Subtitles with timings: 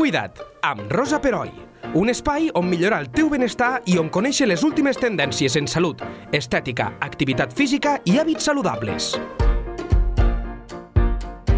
[0.00, 1.50] Cuida't, amb Rosa Peroi.
[2.00, 6.00] Un espai on millorar el teu benestar i on conèixer les últimes tendències en salut,
[6.32, 9.10] estètica, activitat física i hàbits saludables.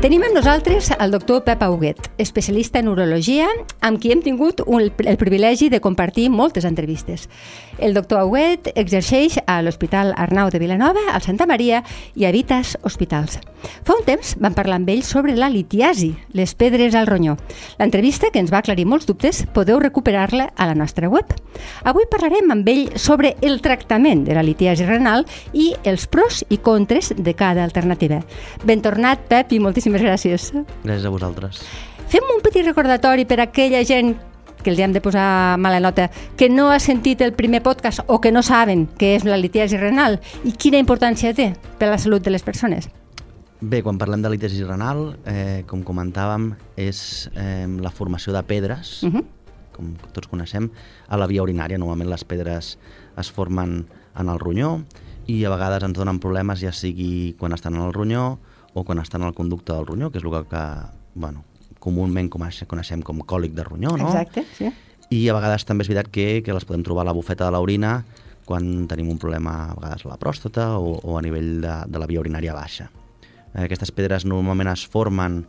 [0.02, 3.46] Tenim amb nosaltres el doctor Pep Auguet, especialista en urologia,
[3.86, 7.28] amb qui hem tingut un, el privilegi de compartir moltes entrevistes.
[7.78, 11.84] El doctor Auguet exerceix a l'Hospital Arnau de Vilanova, al Santa Maria
[12.18, 13.38] i a Vitas Hospitals.
[13.86, 17.36] Fa un temps vam parlar amb ell sobre la litiasi, les pedres al ronyó.
[17.78, 21.30] L'entrevista, que ens va aclarir molts dubtes, podeu recuperar-la a la nostra web.
[21.86, 25.22] Avui parlarem amb ell sobre el tractament de la litiasi renal
[25.54, 28.18] i els pros i contres de cada alternativa.
[28.66, 30.52] Ben tornat, Pep, i moltíssimes gràcies.
[30.84, 31.60] Gràcies a vosaltres.
[32.08, 34.14] Fem un petit recordatori per a aquella gent
[34.62, 38.20] que els hem de posar mala nota, que no ha sentit el primer podcast o
[38.20, 41.98] que no saben què és la litiasi renal i quina importància té per a la
[41.98, 42.88] salut de les persones.
[43.62, 49.02] Bé, quan parlem de litiasi renal, eh, com comentàvem, és eh, la formació de pedres,
[49.02, 49.24] uh -huh.
[49.72, 50.70] com tots coneixem,
[51.08, 51.78] a la via urinària.
[51.78, 52.78] Normalment les pedres
[53.16, 53.86] es formen
[54.18, 54.84] en el ronyó
[55.26, 58.38] i a vegades ens donen problemes ja sigui quan estan en el ronyó
[58.74, 60.62] o quan estan al conducte del ronyó, que és el que, que
[61.14, 61.44] bueno,
[61.82, 64.10] comúment coneixem com còlic de ronyó, no?
[64.10, 64.70] Exacte, sí.
[65.12, 67.52] I a vegades també és veritat que, que les podem trobar a la bufeta de
[67.52, 67.98] l'orina
[68.48, 72.00] quan tenim un problema a vegades a la pròstata o, o a nivell de, de
[72.00, 72.88] la via urinària baixa.
[73.52, 75.42] Eh, aquestes pedres normalment es formen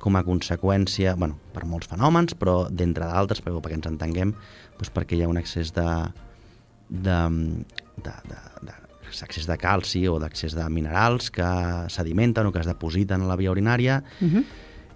[0.00, 4.32] com a conseqüència, bueno, per molts fenòmens, però d'entre d'altres, perquè, perquè ens entenguem,
[4.78, 5.88] doncs perquè hi ha un excés de,
[6.88, 7.18] de,
[8.00, 8.78] de, de, de
[9.24, 11.46] excés de calci o d'accés de minerals que
[11.92, 14.44] sedimenten o que es depositen a la via urinària uh -huh.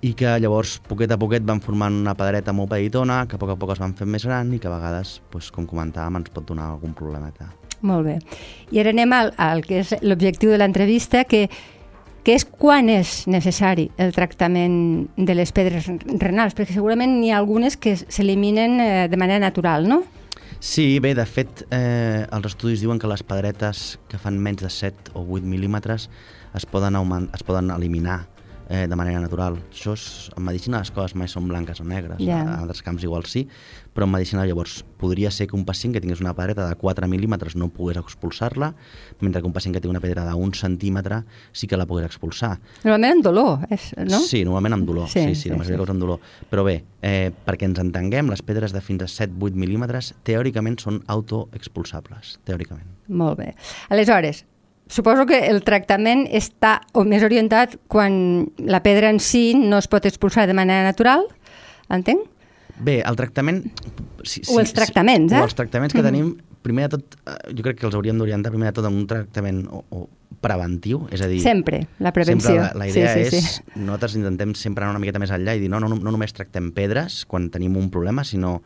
[0.00, 3.50] i que llavors, poquet a poquet, van formant una pedreta molt petitona, que a poc
[3.50, 6.30] a poc es van fent més gran i que a vegades, doncs, com comentàvem, ens
[6.30, 7.52] pot donar algun problemeta.
[7.80, 8.18] Molt bé.
[8.70, 11.48] I ara anem al, al que és l'objectiu de l'entrevista, que
[12.24, 14.76] que és quan és necessari el tractament
[15.14, 15.90] de les pedres
[16.22, 20.02] renals, perquè segurament n'hi ha algunes que s'eliminen eh, de manera natural, no?
[20.64, 24.70] Sí, bé, de fet, eh, els estudis diuen que les pedretes que fan menys de
[24.72, 26.06] 7 o 8 mil·límetres
[26.56, 26.96] es poden,
[27.36, 28.22] es poden eliminar
[28.68, 29.58] eh, de manera natural.
[29.70, 30.04] Això és,
[30.36, 32.42] en medicina les coses mai són blanques o negres, yeah.
[32.42, 33.44] en altres camps igual sí,
[33.94, 37.08] però en medicina llavors podria ser que un pacient que tingués una pedreta de 4
[37.10, 38.72] mil·límetres no pogués expulsar-la,
[39.20, 42.56] mentre que un pacient que tingui una pedra d'un centímetre sí que la pogués expulsar.
[42.82, 44.22] Normalment amb dolor, és, no?
[44.24, 45.78] Sí, normalment amb dolor, sí, sí, sí, sí, sí.
[45.78, 46.24] amb dolor.
[46.50, 51.02] Però bé, eh, perquè ens entenguem, les pedres de fins a 7-8 mil·límetres teòricament són
[51.14, 52.90] autoexpulsables, teòricament.
[53.08, 53.52] Molt bé.
[53.92, 54.44] Aleshores,
[54.86, 59.88] Suposo que el tractament està o més orientat quan la pedra en si no es
[59.88, 61.24] pot expulsar de manera natural,
[61.88, 62.26] entenc?
[62.84, 63.62] Bé, el tractament...
[64.24, 65.40] Si, o els tractaments, eh?
[65.40, 66.10] O els tractaments que mm -hmm.
[66.10, 68.94] tenim, primer de tot, eh, jo crec que els hauríem d'orientar primer de tot en
[68.94, 70.08] un tractament o, o
[70.40, 71.40] preventiu, és a dir...
[71.40, 72.50] Sempre, la prevenció.
[72.50, 73.80] Sempre la, la idea sí, sí, és, sí.
[73.80, 76.72] nosaltres intentem sempre anar una miqueta més enllà i dir no, no, no només tractem
[76.72, 78.62] pedres quan tenim un problema, sinó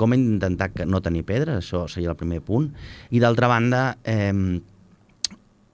[0.00, 2.70] com intentar no tenir pedres, això seria el primer punt.
[3.10, 4.32] I d'altra banda, eh,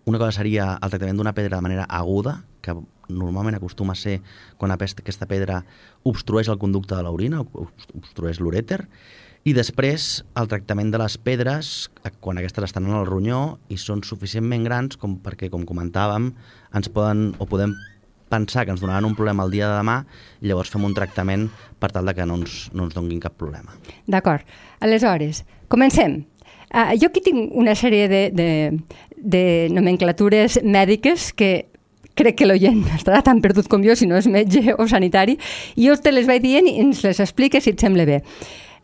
[0.06, 2.74] una cosa seria el tractament d'una pedra de manera aguda, que
[3.10, 4.20] normalment acostuma a ser
[4.58, 5.64] quan aquesta pedra
[6.06, 8.84] obstrueix el conducte de l'orina, obstrueix l'urèter,
[9.46, 13.78] i després el tractament de les pedres, eh, quan aquestes estan en el ronyó i
[13.78, 16.32] són suficientment grans com perquè, com comentàvem,
[16.74, 17.74] ens poden o podem
[18.30, 20.00] pensar que ens donaran un problema el dia de demà
[20.42, 21.46] i llavors fem un tractament
[21.78, 23.74] per tal de que no ens, no ens donguin cap problema.
[24.10, 24.42] D'acord.
[24.82, 26.24] Aleshores, comencem.
[26.74, 28.50] Uh, jo aquí tinc una sèrie de, de,
[29.16, 31.50] de nomenclatures mèdiques que
[32.16, 35.36] crec que l'oient estarà tan perdut com jo si no és metge o sanitari,
[35.76, 38.22] i jo te les vaig dient i ens les expliques si et sembla bé.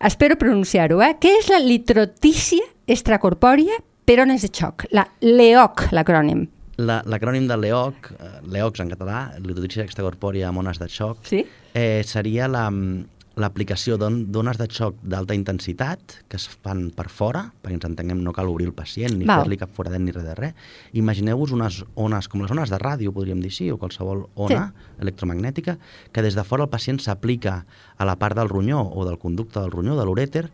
[0.03, 1.15] Espero pronunciar-ho, eh?
[1.22, 4.88] Què és la litrotícia extracorpòria per ones de xoc?
[4.91, 6.44] La LEOC, l'acrònim.
[6.82, 11.44] L'acrònim de LEOC, eh, LEOC en català, litrotícia extracorpòria amb ones de xoc, sí?
[11.78, 12.65] eh, seria la,
[13.41, 18.34] l'aplicació d'ones de xoc d'alta intensitat que es fan per fora, perquè ens entenguem, no
[18.37, 20.69] cal obrir el pacient ni fer-li cap foradet ni res de res.
[20.98, 24.92] Imagineu-vos unes ones com les ones de ràdio, podríem dir sí, o qualsevol ona sí.
[25.06, 25.78] electromagnètica,
[26.12, 27.62] que des de fora el pacient s'aplica
[27.97, 30.47] a la part del ronyó o del conducte del ronyó, de l'urèter,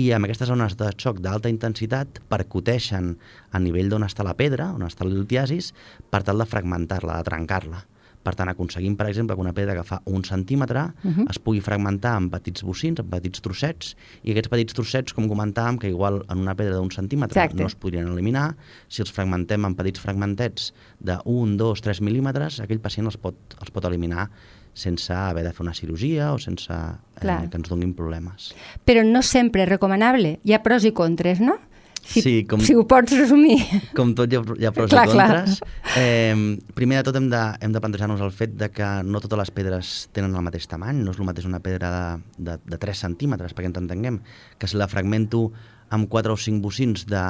[0.00, 3.16] i amb aquestes ones de xoc d'alta intensitat percuteixen
[3.52, 5.74] a nivell d'on està la pedra, on està el litiasis,
[6.08, 7.84] per tal de fragmentar-la, de trencar-la.
[8.22, 11.30] Per tant, aconseguim, per exemple, que una pedra que fa un centímetre uh -huh.
[11.30, 15.78] es pugui fragmentar en petits bocins, en petits trossets, i aquests petits trossets, com comentàvem,
[15.78, 17.60] que igual en una pedra d'un centímetre Exacte.
[17.60, 18.56] no es podrien eliminar,
[18.88, 23.34] si els fragmentem en petits fragmentets de 1, 2, 3 mil·límetres, aquell pacient els pot,
[23.60, 24.30] els pot eliminar
[24.74, 28.54] sense haver de fer una cirurgia o sense eh, que ens donin problemes.
[28.84, 30.38] Però no sempre és recomanable.
[30.44, 31.58] Hi ha pros i contres, no?
[32.02, 33.58] Si, Sí, com- si ho pots resumir.
[33.96, 35.26] Com tot hi ha, hi ha pros Clar, i clar.
[35.30, 35.60] contres.
[35.96, 36.34] Eh,
[36.74, 39.50] primer de tot hem de, hem de plantejar-nos el fet de que no totes les
[39.54, 41.92] pedres tenen el mateix tamany, no és el mateix una pedra
[42.36, 44.18] de, de, de 3 centímetres, perquè ens entenguem,
[44.58, 45.52] que si la fragmento
[45.94, 47.22] amb 4 o 5 bocins de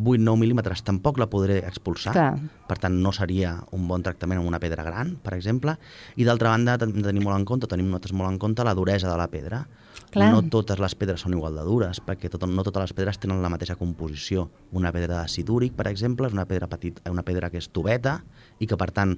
[0.00, 2.38] 8-9 mil·límetres tampoc la podré expulsar, Clar.
[2.68, 5.76] per tant no seria un bon tractament amb una pedra gran, per exemple,
[6.16, 8.74] i d'altra banda hem de tenir molt en compte, tenim nosaltres molt en compte la
[8.74, 9.64] duresa de la pedra.
[10.10, 10.32] Clar.
[10.34, 13.42] No totes les pedres són igual de dures, perquè tot, no totes les pedres tenen
[13.44, 14.48] la mateixa composició.
[14.74, 18.18] Una pedra de sidúric, per exemple, és una pedra, petit, una pedra que és tubeta
[18.58, 19.14] i que, per tant,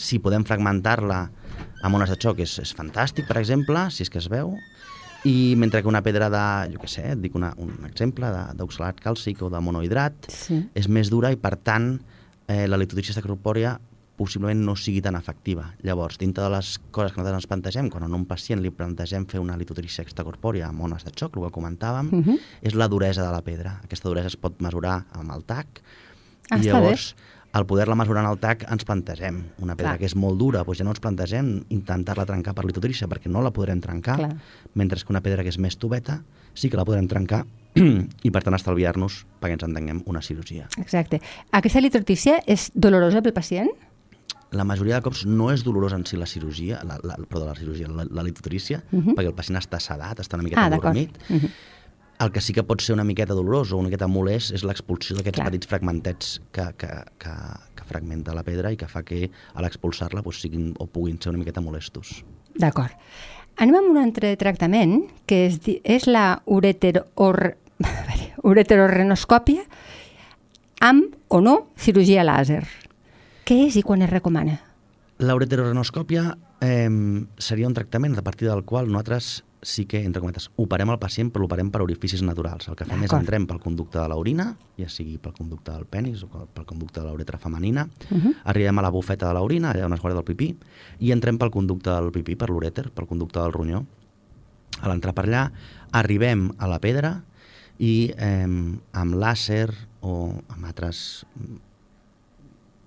[0.00, 1.20] si podem fragmentar-la
[1.84, 4.54] amb ones de xoc és, és fantàstic, per exemple, si és que es veu,
[5.24, 8.28] i mentre que una pedra de, jo què sé, et dic una, un exemple
[8.58, 10.60] d'oxalat càlcic o de monohidrat, Sí.
[10.74, 12.00] és més dura i, per tant,
[12.46, 13.78] eh, la litotrícia extracorpòrea
[14.16, 15.72] possiblement no sigui tan efectiva.
[15.82, 19.24] Llavors, dintre de les coses que nosaltres ens plantegem, quan a un pacient li plantegem
[19.26, 22.28] fer una litotrícia extracorpòrea amb ones de xoc, el que comentàvem, uh Mhm.
[22.28, 22.38] -huh.
[22.62, 23.80] és la duresa de la pedra.
[23.82, 25.66] Aquesta duresa es pot mesurar amb el TAC,
[26.50, 27.16] Ah, i llavors,
[27.54, 30.00] al poder-la mesurar en el TAC, ens plantegem una pedra Clar.
[30.02, 33.44] que és molt dura, doncs ja no ens plantegem intentar-la trencar per litotrícia, perquè no
[33.46, 34.32] la podrem trencar, Clar.
[34.74, 36.18] mentre que una pedra que és més tubeta
[36.54, 37.44] sí que la podrem trencar
[37.78, 40.66] i, per tant, estalviar-nos, perquè ens entenguem, una cirurgia.
[40.82, 41.22] Exacte.
[41.54, 43.70] Aquesta litrotícia és dolorosa pel pacient?
[44.54, 47.56] la majoria de cops no és dolorosa en si la cirurgia, la, la, perdó, la
[47.58, 49.00] cirurgia, la, la litotrícia, uh.
[49.00, 49.14] -huh.
[49.16, 51.18] perquè el pacient està sedat, està una miqueta Ah, adormit.
[51.28, 51.50] Mhm.
[52.24, 55.12] El que sí que pot ser una miqueta dolorós o una miqueta molest és l'expulsió
[55.18, 56.88] d'aquests petits fragmentets que, que,
[57.20, 57.32] que,
[57.76, 61.34] que fragmenta la pedra i que fa que a l'expulsar-la doncs, siguin o puguin ser
[61.34, 62.22] una miqueta molestos.
[62.56, 62.96] D'acord.
[63.60, 67.42] Anem amb un altre tractament, que és, és la ureteror...
[67.84, 69.66] a veure, ureterorenoscòpia
[70.88, 72.62] amb o no cirurgia làser.
[73.44, 74.62] Què és i quan es recomana?
[75.20, 76.30] La ureterorenoscòpia
[76.64, 76.88] eh,
[77.36, 81.30] seria un tractament a partir del qual nosaltres sí que, entre cometes, operem el pacient,
[81.32, 82.68] però l'operem per orificis naturals.
[82.68, 86.22] El que fem és entrem pel conducte de l'orina, ja sigui pel conducte del penis
[86.22, 88.34] o pel conducte de l'uretra femenina, Uh -huh.
[88.44, 90.56] arribem a la bufeta de l'orina, allà on es guarda el pipí,
[91.00, 93.84] i entrem pel conducte del pipí, per l'urèter, pel conducte del ronyó.
[94.80, 95.52] A l'entrar per allà,
[95.92, 97.24] arribem a la pedra
[97.78, 98.46] i eh,
[98.92, 99.70] amb làser
[100.00, 101.24] o amb altres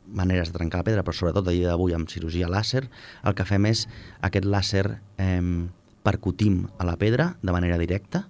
[0.07, 2.88] maneres de trencar la pedra, però sobretot a dia d'avui amb cirurgia làser,
[3.24, 3.88] el que fem és
[4.21, 5.68] aquest làser eh,
[6.07, 8.30] percutim a la pedra de manera directa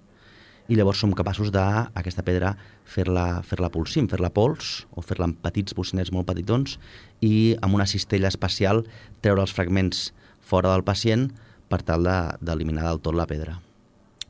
[0.68, 1.62] i llavors som capaços de
[1.96, 6.78] aquesta pedra fer-la fer, -la, pulsim, fer-la pols o fer-la en petits bocinets molt petitons
[7.24, 8.82] i amb una cistella especial
[9.22, 10.10] treure els fragments
[10.40, 11.30] fora del pacient
[11.68, 13.60] per tal de- d'eliminar de, del tot la pedra.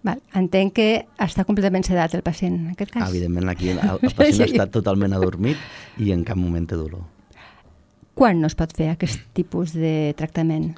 [0.02, 0.20] Val.
[0.34, 3.08] Entenc que està completament sedat el pacient, en aquest cas.
[3.10, 4.54] Evidentment aquí el, el pacient Sí.
[4.54, 5.56] està totalment adormit
[5.98, 7.02] i en cap moment té dolor.
[8.14, 10.76] Quan no es pot fer aquest tipus de tractament?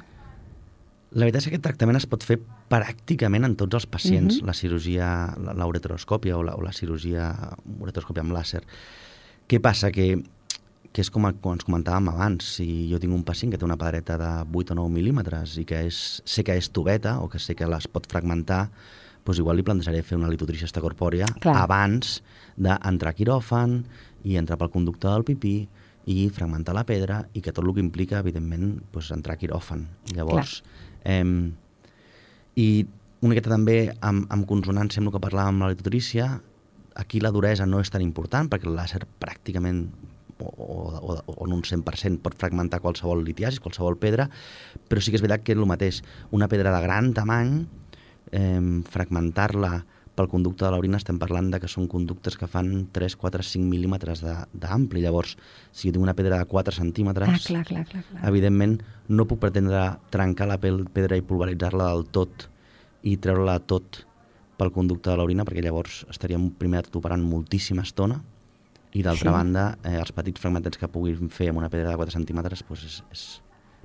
[1.11, 2.39] La veritat és que aquest tractament es pot fer
[2.71, 4.47] pràcticament en tots els pacients, Mhm.
[4.47, 5.07] la cirurgia,
[5.37, 7.31] la, la ureteroscòpia o la, o la cirurgia
[7.79, 8.63] ureteroscòpia amb làser.
[9.47, 9.91] Què passa?
[9.91, 10.23] Que,
[10.91, 13.77] que és com, com ens comentàvem abans, si jo tinc un pacient que té una
[13.79, 17.39] pedreta de 8 o 9 mil·límetres i que és, sé que és tubeta o que
[17.39, 18.69] sé que les pot fragmentar,
[19.25, 21.55] doncs igual li plantejaré fer una extracorpòrea Clar.
[21.61, 22.23] abans
[22.57, 23.83] d'entrar a quiròfan
[24.23, 25.67] i entrar pel conducte del pipí
[26.09, 29.85] i fragmentar la pedra i que tot el que implica, evidentment, doncs, entrar a quiròfan.
[30.15, 30.63] Llavors,
[31.03, 31.23] eh,
[32.55, 32.85] i
[33.21, 36.31] una miqueta també amb, amb consonància amb el que parlàvem amb la litotrícia,
[36.95, 39.85] aquí la duresa no és tan important perquè el làser pràcticament
[40.41, 44.27] o, o, o, en un 100% pot fragmentar qualsevol litiasis, qualsevol pedra,
[44.89, 46.01] però sí que és veritat que és el mateix.
[46.33, 47.59] Una pedra de gran tamany,
[48.33, 49.83] eh, fragmentar-la
[50.21, 53.65] pel conducte de l'orina estem parlant de que són conductes que fan 3, 4, 5
[53.65, 55.01] mil·límetres de- d'ampli.
[55.01, 55.35] Llavors,
[55.71, 58.03] si jo tinc una pedra de 4 centímetres, Ah, clar, clar, clar.
[58.03, 58.27] clar.
[58.29, 62.47] evidentment no puc pretendre trencar la pel- pedra i pulveritzar-la del tot
[63.03, 64.05] i treure-la tot
[64.57, 68.21] pel conducte de l'orina, perquè llavors estaríem primer operant moltíssima estona
[68.93, 69.33] i d'altra Sí.
[69.35, 72.83] banda, eh, els petits fragmentets que puguin fer amb una pedra de 4 centímetres doncs
[72.83, 73.41] és, és,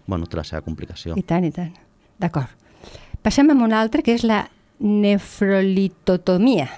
[0.07, 1.16] bueno, té la seva complicació.
[1.16, 1.73] I tant, i tant.
[2.19, 2.49] D'acord.
[3.23, 4.49] Passem a un altre, que és la
[4.80, 6.68] nefrolitotomia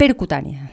[0.00, 0.70] percutània.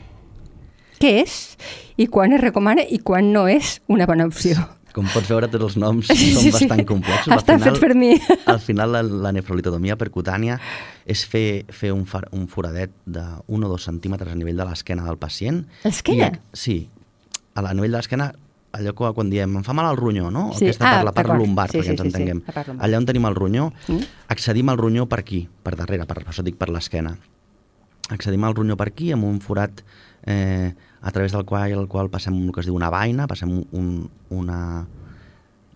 [0.98, 1.58] Què és
[2.02, 4.58] i quan es recomana i quan no és una bona opció?
[4.98, 6.66] Com pots veure, tots els noms Sí, són sí, sí.
[6.66, 7.34] bastant complexos.
[7.36, 8.16] Estan fets per mi.
[8.54, 10.58] Al final, la, la nefrolitotomia percutània
[11.06, 14.66] és fer, fer un, far, un foradet de 1 o 2 centímetres a nivell de
[14.66, 15.62] l'esquena del pacient.
[15.86, 16.32] L'esquena?
[16.54, 16.80] Sí.
[17.54, 18.32] A la nivell de l'esquena,
[18.78, 20.52] allò que quan diem em fa mal el ronyó, no?
[20.54, 20.66] Sí.
[20.66, 22.42] Aquesta Ah, part, la part lumbar, Sí, perquè sí, ens sí, sí, entenguem.
[22.54, 22.86] part lumbar.
[22.88, 24.00] Allà on tenim el ronyó, Mm.
[24.30, 27.18] accedim al ronyó per aquí, per darrere, per, per això dic per l'esquena.
[28.10, 29.82] Accedim al ronyó per aquí amb un forat
[30.26, 33.50] eh, a través del qual, el qual passem el que es diu una vaina, passem
[33.52, 34.88] un, un, una,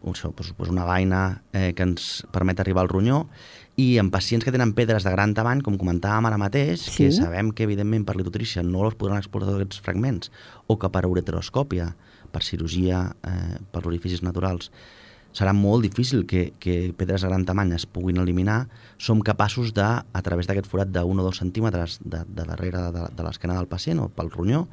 [0.02, 3.26] un, doncs, una vaina eh, que ens permet arribar al ronyó
[3.78, 7.06] i en pacients que tenen pedres de gran tamany, com comentàvem ara mateix, sí.
[7.06, 10.32] que sabem que evidentment per litotrícia no els podran explotar aquests fragments,
[10.68, 11.96] o que per ureteroscòpia,
[12.32, 14.72] per cirurgia, eh, per orificis naturals,
[15.36, 18.66] serà molt difícil que, que pedres de gran tamany es puguin eliminar,
[19.00, 23.06] som capaços de, a través d'aquest forat d'un o dos centímetres de, de darrere de,
[23.16, 24.66] de l'esquena del pacient o pel ronyó,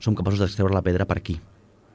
[0.00, 1.36] som capaços d'extreure la pedra per aquí.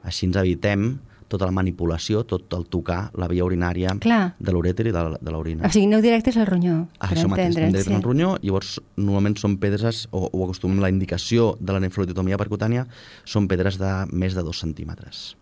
[0.04, 0.94] Així ens evitem
[1.34, 4.22] tota la manipulació, tot el tocar la via urinària Clar.
[4.38, 5.68] de l'urèter i de, de l'orina.
[5.68, 7.98] O sigui, aneu directes al ronyó, ah, per Això mateix, anem directes sí.
[7.98, 12.88] al ronyó, llavors normalment són pedres, o, o acostumem la indicació de la nefrolitotomia percutània,
[13.28, 15.34] són pedres de més de dos centímetres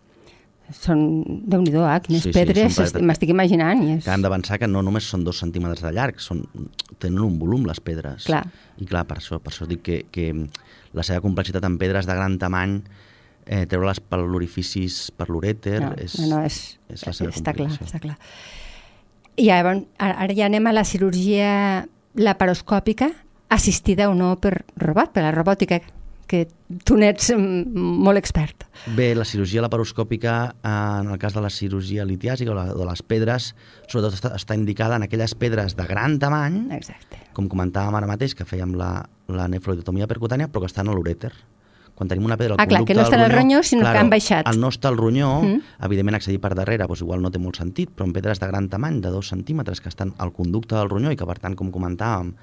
[0.71, 1.01] són,
[1.49, 1.99] déu nhi eh?
[2.05, 3.81] quines sí, pedres sí, m'estic imaginant.
[3.83, 4.05] I és...
[4.05, 6.43] Que hem d'avançar que no només són dos centímetres de llarg, són,
[7.03, 8.27] tenen un volum les pedres.
[8.29, 8.43] Clar.
[8.79, 10.31] I clar, per això, per això dic que, que
[10.95, 12.79] la seva complexitat en pedres de gran tamany
[13.45, 16.59] eh, treure-les per l'orificis, per l'urèter, no, és, no, és,
[16.93, 18.17] és la seva està clar, està clar.
[19.39, 23.09] I ara, ara ja anem a la cirurgia laparoscòpica
[23.53, 25.79] assistida o no per robot, per la robòtica
[26.29, 26.47] que
[26.87, 28.65] tu n'ets molt expert.
[28.97, 30.35] Bé, la cirurgia laparoscòpica,
[30.65, 33.51] en el cas de la cirurgia litiàsica o la, de les pedres,
[33.85, 37.19] sobretot està, està indicada en aquelles pedres de gran tamany, Exacte.
[37.37, 38.95] com comentàvem ara mateix, que fèiem la,
[39.29, 41.33] la nefroidotomia percutània, però que estan a l'urèter
[41.93, 44.01] quan tenim una pedra al ah, clar, que no està al ronyó, sinó claro, que
[44.01, 44.49] han baixat.
[44.49, 45.77] Al no estar al ronyó, mm.
[45.87, 48.69] evidentment accedir per darrere doncs igual no té molt sentit, però en pedres de gran
[48.71, 51.71] tamany, de dos centímetres, que estan al conducte del ronyó i que, per tant, com
[51.73, 52.33] comentàvem,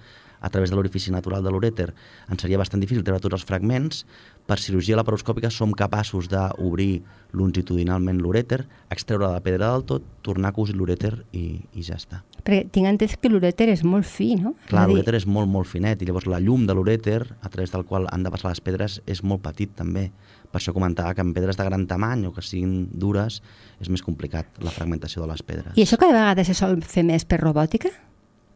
[0.40, 1.90] a través de l'orifici natural de l'urèter
[2.33, 4.07] ens seria bastant difícil treure tots els fragments.
[4.50, 7.04] Per cirurgia laparoscòpica som capaços d'obrir
[7.38, 12.25] longitudinalment l'urèter, extreure la pedra del tot, tornar a cosir l'urèter i, i ja està.
[12.40, 14.57] Perquè tinc entès que l'urèter és molt fi, no?
[14.66, 17.87] Clar, l'urèter és molt, molt finet i llavors la llum de l'urèter, a través del
[17.87, 20.09] qual han de passar les pedres, és molt petit també.
[20.50, 23.38] Per això comentava que en pedres de gran tamany o que siguin dures
[23.78, 25.78] és més complicat la fragmentació de les pedres.
[25.78, 27.95] I això cada vegada se sol fer més per robòtica?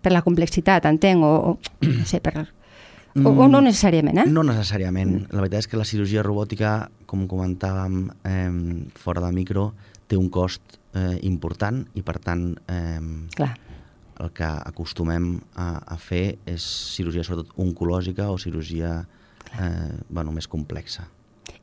[0.04, 2.44] per la complexitat, entenc, o, o no sé, per...
[3.14, 4.26] O, o no mm, necessàriament, eh?
[4.26, 5.12] No necessàriament.
[5.30, 9.68] La veritat és que la cirurgia robòtica, com comentàvem eh, fora de micro,
[10.10, 12.98] té un cost eh, important i, per tant, eh,
[13.36, 13.52] Clar.
[14.24, 16.66] el que acostumem a, a fer és
[16.96, 18.96] cirurgia sobretot oncològica o cirurgia
[19.60, 21.06] eh, bueno, més complexa.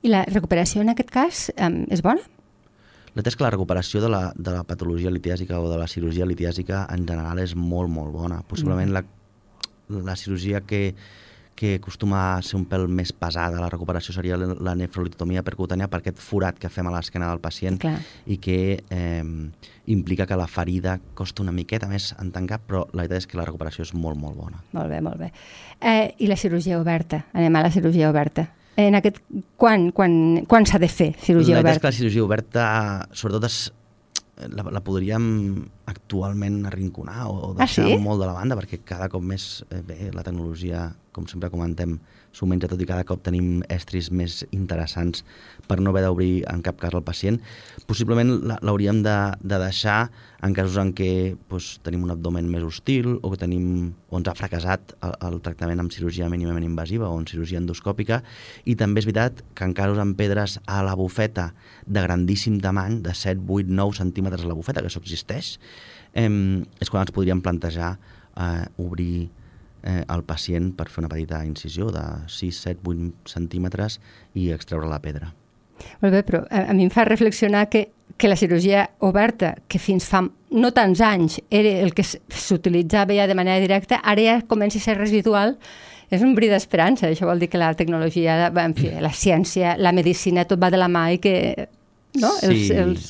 [0.01, 2.23] I la recuperació en aquest cas eh, és bona?
[3.11, 5.89] La veritat és que la recuperació de la, de la patologia litiàsica o de la
[5.91, 8.39] cirurgia litiàsica en general és molt, molt bona.
[8.47, 9.03] Possiblement la,
[9.91, 10.93] la cirurgia que,
[11.61, 15.99] que acostuma a ser un pèl més pesada, la recuperació seria la nefrolitotomia percutània per
[16.01, 17.99] aquest forat que fem a l'esquena del pacient Clar.
[18.25, 19.27] i que eh,
[19.93, 23.37] implica que la ferida costa una miqueta més en tancar, però la veritat és que
[23.37, 24.63] la recuperació és molt, molt bona.
[24.73, 25.29] Molt bé, molt bé.
[25.77, 27.27] Eh, I la cirurgia oberta?
[27.37, 28.47] Anem a la cirurgia oberta
[28.81, 29.19] en aquest,
[29.61, 30.15] quan, quan,
[30.49, 31.77] quan s'ha de fer cirurgia la oberta?
[31.77, 32.65] és que la cirurgia oberta,
[33.13, 33.59] sobretot, es,
[34.49, 35.25] la, la podríem
[35.91, 37.99] actualment arrinconar o deixar ah, sí?
[38.01, 41.97] molt de la banda, perquè cada cop més, eh, bé, la tecnologia, com sempre comentem,
[42.31, 45.25] s'ho menja tot i cada cop tenim estris més interessants
[45.67, 47.39] per no haver d'obrir en cap cas el pacient.
[47.89, 48.31] Possiblement
[48.63, 49.97] l'hauríem de, de deixar
[50.41, 51.09] en casos en què
[51.51, 55.41] doncs, tenim un abdomen més hostil o que tenim, o ens ha fracassat el, el
[55.43, 58.21] tractament amb cirurgia mínimament invasiva o en cirurgia endoscòpica
[58.63, 61.51] i també és veritat que en casos amb pedres a la bufeta
[61.85, 65.57] de grandíssim tamany, de 7, 8, 9 centímetres a la bufeta, que això existeix,
[66.15, 66.31] eh,
[66.79, 67.97] és quan ens podríem plantejar
[68.37, 69.29] eh, obrir
[69.83, 73.99] eh, al pacient per fer una petita incisió de 6, 7, 8 centímetres
[74.33, 75.31] i extreure la pedra.
[76.01, 79.81] Molt bé, però a, a mi em fa reflexionar que, que la cirurgia oberta, que
[79.81, 84.41] fins fa no tants anys era el que s'utilitzava ja de manera directa, ara ja
[84.47, 85.55] comença a ser residual,
[86.11, 87.07] és un bri d'esperança.
[87.07, 90.79] Això vol dir que la tecnologia, en fi, la ciència, la medicina, tot va de
[90.79, 91.35] la mà i que
[92.19, 92.33] no?
[92.41, 92.51] Sí.
[92.51, 93.09] Els, els...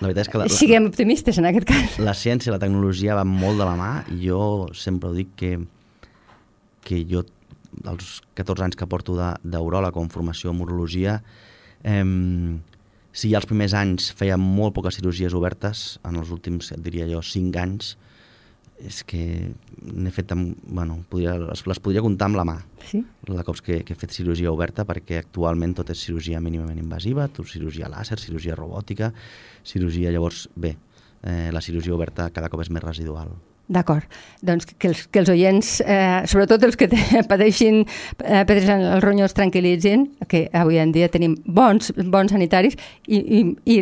[0.00, 1.98] La veritat és que la, Siguem optimistes en aquest cas.
[2.02, 5.54] La ciència i la tecnologia van molt de la mà jo sempre ho dic que
[6.84, 7.24] que jo,
[7.84, 11.18] dels 14 anys que porto d'uròleg o en formació en urologia,
[11.82, 12.04] eh,
[13.14, 17.22] si ja els primers anys feia molt poques cirurgies obertes, en els últims, diria jo,
[17.22, 17.94] 5 anys,
[18.82, 19.20] és que
[19.86, 22.56] n'he fet amb, bueno, podria, les, les podria comptar amb la mà
[22.88, 23.04] sí?
[23.30, 27.28] la cops que, que he fet cirurgia oberta perquè actualment tot és cirurgia mínimament invasiva
[27.30, 29.12] tot cirurgia làser, cirurgia robòtica
[29.62, 30.74] cirurgia, llavors, bé
[31.22, 33.30] eh, la cirurgia oberta cada cop és més residual
[33.68, 34.04] D'acord.
[34.44, 36.98] Doncs que els, que els oients, eh, sobretot els que te,
[37.30, 42.76] pateixin eh, pedres en els ronyons, tranquil·litzin, que avui en dia tenim bons, bons sanitaris
[43.06, 43.80] i, i, i,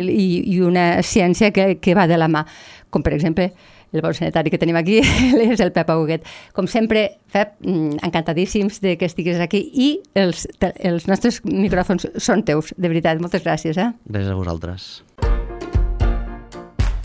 [0.55, 2.45] i una ciència que, que va de la mà.
[2.93, 3.51] Com, per exemple,
[3.93, 4.99] el bon sanitari que tenim aquí
[5.51, 6.25] és el Pep Auguet.
[6.55, 10.47] Com sempre, Pep, mm, encantadíssims de que estiguis aquí i els,
[10.79, 13.21] els nostres micròfons són teus, de veritat.
[13.21, 13.77] Moltes gràcies.
[13.77, 13.91] Eh?
[14.09, 14.91] Gràcies a vosaltres.